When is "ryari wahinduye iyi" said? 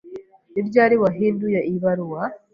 0.67-1.79